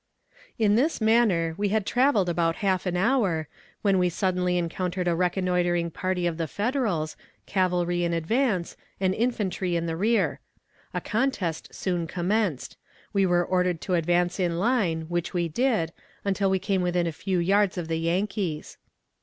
In 0.57 0.73
this 0.73 0.99
manner 0.99 1.53
we 1.59 1.69
had 1.69 1.85
traveled 1.85 2.27
about 2.27 2.55
half 2.65 2.87
an 2.87 2.97
hour, 2.97 3.47
when 3.83 3.99
we 3.99 4.09
suddenly 4.09 4.57
encountered 4.57 5.07
a 5.07 5.13
reconnoitering 5.15 5.91
party 5.91 6.25
of 6.25 6.37
the 6.37 6.47
Federals, 6.47 7.15
cavalry 7.45 8.03
in 8.03 8.11
advance, 8.11 8.75
and 8.99 9.13
infantry 9.13 9.75
in 9.75 9.85
the 9.85 9.95
rear. 9.95 10.39
A 10.91 11.01
contest 11.01 11.75
soon 11.75 12.07
commenced; 12.07 12.77
we 13.13 13.27
were 13.27 13.45
ordered 13.45 13.79
to 13.81 13.93
advance 13.93 14.39
in 14.39 14.57
line, 14.57 15.01
which 15.01 15.35
we 15.35 15.47
did, 15.47 15.93
until 16.25 16.49
we 16.49 16.57
came 16.57 16.81
within 16.81 17.05
a 17.05 17.11
few 17.11 17.37
yards 17.37 17.77
of 17.77 17.87
the 17.87 17.99
Yankees. 17.99 18.79